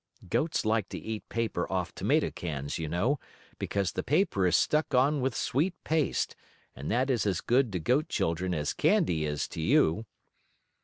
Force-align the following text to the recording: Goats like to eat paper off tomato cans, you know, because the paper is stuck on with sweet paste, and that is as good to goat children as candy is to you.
Goats 0.27 0.65
like 0.65 0.89
to 0.89 0.97
eat 0.97 1.29
paper 1.29 1.71
off 1.71 1.93
tomato 1.93 2.31
cans, 2.31 2.79
you 2.79 2.89
know, 2.89 3.19
because 3.59 3.91
the 3.91 4.01
paper 4.01 4.47
is 4.47 4.55
stuck 4.55 4.95
on 4.95 5.21
with 5.21 5.35
sweet 5.35 5.75
paste, 5.83 6.35
and 6.75 6.89
that 6.89 7.11
is 7.11 7.27
as 7.27 7.39
good 7.39 7.71
to 7.73 7.79
goat 7.79 8.09
children 8.09 8.51
as 8.55 8.73
candy 8.73 9.25
is 9.25 9.47
to 9.49 9.61
you. 9.61 10.07